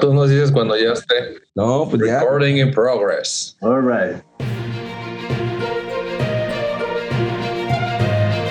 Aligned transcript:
Tú 0.00 0.14
nos 0.14 0.30
dices 0.30 0.50
cuando 0.50 0.76
ya 0.78 0.92
esté. 0.92 1.14
No, 1.54 1.86
pues 1.88 2.02
ya. 2.06 2.20
Recording 2.20 2.56
in 2.56 2.70
progress. 2.70 3.56
All 3.60 3.82
right. 3.82 4.22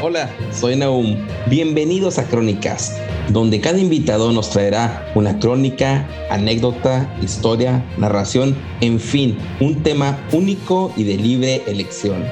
Hola, 0.04 0.30
soy 0.52 0.76
Naum. 0.76 1.18
Bienvenidos 1.48 2.20
a 2.20 2.26
Crónicas, 2.26 3.02
donde 3.30 3.60
cada 3.60 3.80
invitado 3.80 4.32
nos 4.32 4.52
traerá 4.52 5.12
una 5.16 5.40
crónica, 5.40 6.08
anécdota, 6.30 7.12
historia, 7.22 7.84
narración, 7.98 8.56
en 8.82 9.00
fin, 9.00 9.36
un 9.60 9.82
tema 9.82 10.20
único 10.32 10.94
y 10.96 11.04
de 11.04 11.18
libre 11.18 11.64
elección. 11.66 12.26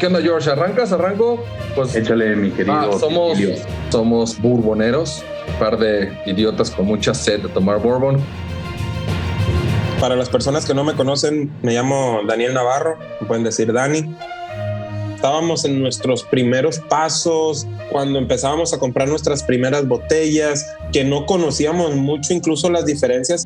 ¿Qué 0.00 0.06
onda, 0.06 0.22
George? 0.22 0.48
¿Arrancas? 0.50 0.92
¿Arranco? 0.92 1.44
Pues 1.74 1.94
échale, 1.94 2.34
mi 2.34 2.50
querido. 2.50 2.92
Ah, 2.94 2.98
somos. 2.98 3.38
Somos 3.90 4.40
bourboneros, 4.40 5.24
un 5.48 5.54
par 5.58 5.78
de 5.78 6.12
idiotas 6.26 6.70
con 6.70 6.86
mucha 6.86 7.14
sed 7.14 7.42
de 7.42 7.48
tomar 7.48 7.80
bourbon. 7.80 8.18
Para 10.00 10.14
las 10.14 10.28
personas 10.28 10.64
que 10.64 10.74
no 10.74 10.84
me 10.84 10.94
conocen, 10.94 11.50
me 11.62 11.74
llamo 11.74 12.20
Daniel 12.26 12.54
Navarro, 12.54 12.98
me 13.20 13.26
pueden 13.26 13.44
decir 13.44 13.72
Dani. 13.72 14.14
Estábamos 15.14 15.64
en 15.64 15.80
nuestros 15.80 16.22
primeros 16.22 16.78
pasos, 16.78 17.66
cuando 17.90 18.20
empezábamos 18.20 18.72
a 18.72 18.78
comprar 18.78 19.08
nuestras 19.08 19.42
primeras 19.42 19.88
botellas, 19.88 20.64
que 20.92 21.02
no 21.02 21.26
conocíamos 21.26 21.96
mucho 21.96 22.32
incluso 22.32 22.70
las 22.70 22.86
diferencias. 22.86 23.44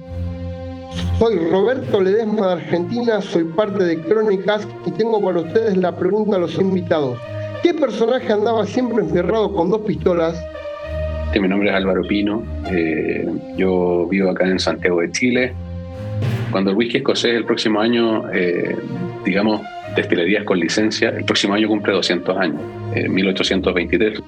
Soy 1.18 1.38
Roberto 1.50 2.00
Ledesma 2.02 2.48
de 2.48 2.52
Argentina, 2.52 3.22
soy 3.22 3.44
parte 3.44 3.84
de 3.84 4.02
Crónicas 4.02 4.68
y 4.84 4.90
tengo 4.90 5.22
para 5.22 5.40
ustedes 5.40 5.78
la 5.78 5.96
pregunta 5.96 6.36
a 6.36 6.40
los 6.40 6.54
invitados. 6.56 7.18
¿Qué 7.62 7.72
personaje 7.74 8.32
andaba 8.32 8.66
siempre 8.66 9.04
encerrado 9.04 9.52
con 9.54 9.70
dos 9.70 9.82
pistolas? 9.82 10.36
Este, 11.26 11.40
Mi 11.40 11.48
nombre 11.48 11.70
es 11.70 11.76
Álvaro 11.76 12.02
Pino, 12.02 12.42
eh, 12.70 13.26
yo 13.56 14.06
vivo 14.10 14.30
acá 14.30 14.46
en 14.46 14.58
Santiago 14.58 15.00
de 15.00 15.10
Chile. 15.12 15.54
Cuando 16.50 16.70
el 16.70 16.76
whisky 16.76 16.98
escocés 16.98 17.34
el 17.34 17.44
próximo 17.44 17.80
año, 17.80 18.30
eh, 18.32 18.76
digamos, 19.24 19.60
destilerías 19.94 20.44
con 20.44 20.58
licencia, 20.58 21.10
el 21.10 21.24
próximo 21.24 21.54
año 21.54 21.68
cumple 21.68 21.92
200 21.92 22.36
años, 22.36 22.60
eh, 22.94 23.08
1823. 23.08 24.20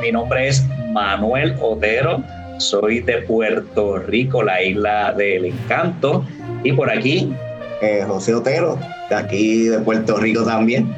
Mi 0.00 0.10
nombre 0.10 0.48
es 0.48 0.66
Manuel 0.92 1.54
Otero, 1.60 2.22
soy 2.58 3.00
de 3.00 3.18
Puerto 3.18 3.98
Rico, 3.98 4.42
la 4.42 4.62
isla 4.62 5.12
del 5.12 5.44
encanto, 5.44 6.24
y 6.64 6.72
por 6.72 6.90
aquí 6.90 7.32
eh, 7.82 8.04
José 8.06 8.34
Otero, 8.34 8.78
de 9.10 9.14
aquí 9.14 9.64
de 9.64 9.78
Puerto 9.80 10.16
Rico 10.16 10.44
también. 10.44 10.88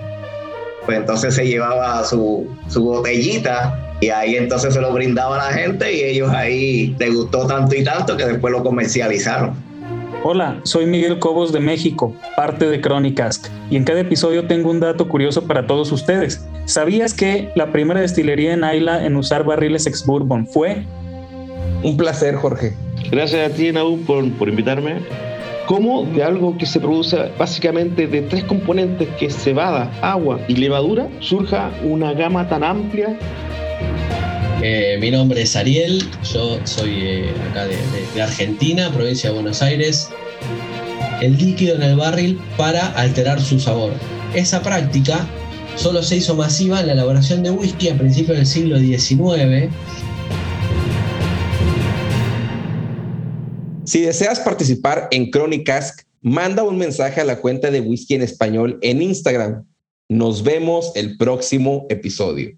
Pues 0.87 0.99
entonces 0.99 1.35
se 1.35 1.47
llevaba 1.47 2.05
su, 2.05 2.49
su 2.69 2.85
botellita 2.85 3.97
y 4.01 4.09
ahí 4.09 4.37
entonces 4.37 4.75
se 4.75 4.81
lo 4.81 4.93
brindaba 4.93 5.37
a 5.37 5.51
la 5.51 5.57
gente 5.57 5.93
y 5.93 6.03
ellos 6.03 6.31
ahí 6.31 6.97
les 6.99 7.15
gustó 7.15 7.47
tanto 7.47 7.75
y 7.75 7.85
tanto 7.85 8.17
que 8.17 8.25
después 8.25 8.53
lo 8.53 8.63
comercializaron. 8.63 9.55
Hola, 10.23 10.61
soy 10.65 10.85
Miguel 10.85 11.19
Cobos 11.19 11.51
de 11.51 11.61
México, 11.61 12.15
parte 12.37 12.67
de 12.67 12.83
Crónicas, 12.83 13.41
y 13.71 13.77
en 13.77 13.85
cada 13.85 14.01
episodio 14.01 14.47
tengo 14.47 14.71
un 14.71 14.79
dato 14.79 15.09
curioso 15.09 15.47
para 15.47 15.67
todos 15.67 15.93
ustedes. 15.93 16.45
¿Sabías 16.67 17.15
que 17.15 17.51
la 17.55 17.73
primera 17.73 18.01
destilería 18.01 18.53
en 18.53 18.63
Ayla 18.63 19.07
en 19.07 19.17
usar 19.17 19.45
barriles 19.45 19.87
ex 19.87 20.05
bourbon 20.05 20.47
fue? 20.47 20.85
Un 21.83 21.97
placer, 21.97 22.35
Jorge. 22.35 22.75
Gracias 23.11 23.51
a 23.51 23.55
ti, 23.55 23.73
Naú, 23.73 23.99
por, 24.07 24.31
por 24.33 24.51
invitarme. 24.51 24.97
¿Cómo 25.71 26.03
de 26.05 26.25
algo 26.25 26.59
que 26.59 26.67
se 26.67 26.81
produce 26.81 27.17
básicamente 27.39 28.09
de 28.09 28.23
tres 28.23 28.43
componentes, 28.43 29.09
que 29.21 29.27
es 29.27 29.37
cebada, 29.37 29.89
agua 30.03 30.41
y 30.49 30.55
levadura, 30.57 31.07
surja 31.21 31.71
una 31.85 32.13
gama 32.13 32.49
tan 32.49 32.65
amplia? 32.65 33.17
Eh, 34.65 34.99
mi 35.01 35.13
nombre 35.13 35.43
es 35.43 35.55
Ariel, 35.55 36.03
yo 36.35 36.59
soy 36.65 36.91
eh, 37.03 37.31
acá 37.53 37.67
de, 37.67 37.77
de- 37.77 38.07
de 38.17 38.21
Argentina, 38.21 38.91
provincia 38.93 39.31
de 39.31 39.35
Buenos 39.37 39.63
Aires. 39.63 40.11
El 41.21 41.39
líquido 41.39 41.77
en 41.77 41.83
el 41.85 41.95
barril 41.97 42.41
para 42.57 42.89
alterar 42.89 43.41
su 43.41 43.61
sabor. 43.61 43.93
Esa 44.35 44.63
práctica 44.63 45.25
solo 45.77 46.03
se 46.03 46.17
hizo 46.17 46.35
masiva 46.35 46.81
en 46.81 46.89
la 46.89 46.95
elaboración 46.95 47.45
de 47.45 47.51
whisky 47.53 47.91
a 47.91 47.95
principios 47.95 48.39
del 48.39 48.47
siglo 48.47 48.77
XIX 48.81 49.69
Si 53.91 54.03
deseas 54.03 54.39
participar 54.39 55.09
en 55.11 55.33
Crónicas, 55.33 56.07
manda 56.23 56.63
un 56.63 56.79
mensaje 56.79 57.21
a 57.21 57.25
la 57.25 57.41
cuenta 57.41 57.73
de 57.73 57.81
Whisky 57.81 58.15
en 58.15 58.23
Español 58.23 58.79
en 58.83 59.03
Instagram. 59.03 59.67
Nos 60.09 60.45
vemos 60.45 60.93
el 60.95 61.17
próximo 61.17 61.87
episodio. 61.91 62.57